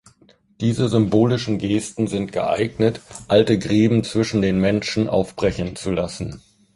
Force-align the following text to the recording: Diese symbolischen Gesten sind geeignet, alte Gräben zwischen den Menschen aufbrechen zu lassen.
Diese 0.61 0.89
symbolischen 0.89 1.59
Gesten 1.59 2.07
sind 2.07 2.31
geeignet, 2.31 3.01
alte 3.27 3.59
Gräben 3.59 4.03
zwischen 4.03 4.41
den 4.41 4.59
Menschen 4.59 5.07
aufbrechen 5.07 5.75
zu 5.75 5.91
lassen. 5.91 6.41